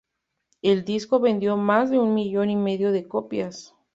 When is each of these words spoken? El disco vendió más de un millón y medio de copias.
El 0.63 0.83
disco 0.83 1.19
vendió 1.19 1.57
más 1.57 1.91
de 1.91 1.99
un 1.99 2.15
millón 2.15 2.49
y 2.49 2.55
medio 2.55 2.91
de 2.91 3.07
copias. 3.07 3.75